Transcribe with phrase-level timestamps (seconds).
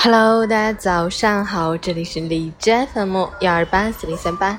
[0.00, 4.56] Hello，大家早上好，这里是李斋 FM 幺二八四零三八，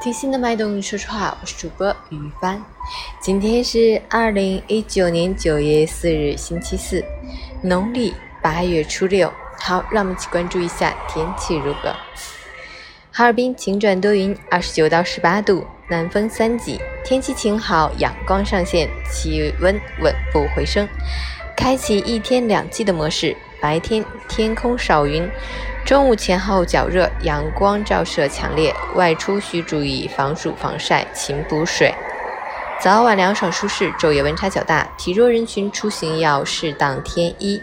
[0.00, 2.64] 听心的脉动说说话，我是主播于帆。
[3.20, 7.04] 今天是二零一九年九月四日，星期四，
[7.62, 9.30] 农历八月初六。
[9.58, 11.94] 好，让我们一起关注一下天气如何。
[13.12, 20.88] 哈尔滨晴转多云，二十九到十八度，南风三级，天气晴好，阳光上线，气温稳步回升，
[21.54, 23.36] 开启一天两季的模式。
[23.60, 25.30] 白天天空少云，
[25.84, 31.94] 中午前后较热，阳光照射强烈，外出需注意防暑防晒，勤补水。
[32.80, 37.62] 早晚凉爽舒适，昼夜温差较大，体弱人群出行要适当添衣，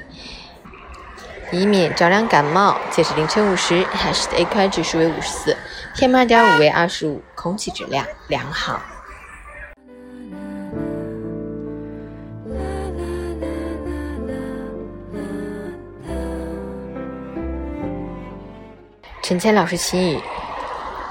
[1.51, 2.77] 以免着凉感冒。
[2.91, 5.57] 截止凌晨五时，海市的 AQI 指数为五十四
[5.95, 8.79] ，PM 二点五为二十五，空气质量良好。
[19.27, 20.19] 陈谦老师心语：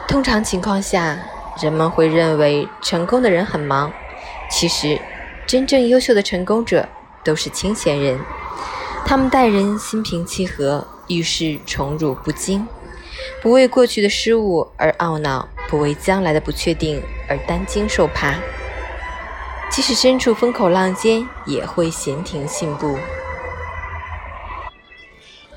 [0.09, 1.19] 通常情况下，
[1.61, 3.93] 人们会认为成功的人很忙，
[4.51, 4.99] 其实，
[5.47, 6.89] 真正优秀的成功者
[7.23, 8.19] 都是清闲人。
[9.05, 12.67] 他们待人心平气和，遇事宠辱不惊，
[13.43, 18.33] 不为过去的失误而懊恼，不为将来的不确定而担惊受怕。
[19.69, 22.97] 即使身处风口浪尖，也会闲庭信步。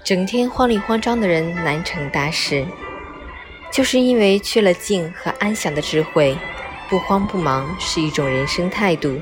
[0.10, 2.66] 整天慌里慌张的人难成大事，
[3.72, 6.36] 就是因为缺了静和安详的智慧。
[6.90, 9.22] 不慌不忙是一种人生态度，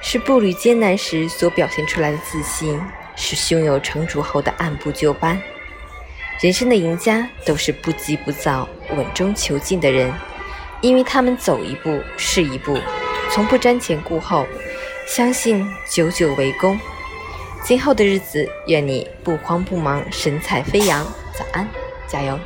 [0.00, 2.80] 是步履艰难时所表现出来的自信，
[3.16, 5.38] 是胸有成竹后的按部就班。
[6.40, 10.10] 人生的赢家都是不急不躁、稳中求进的人，
[10.80, 12.78] 因为他们走一步是一步，
[13.30, 14.46] 从不瞻前顾后，
[15.06, 16.80] 相信久久为功。
[17.68, 21.04] 今后的日子，愿你不慌不忙，神采飞扬。
[21.34, 21.68] 早安，
[22.06, 22.40] 加油！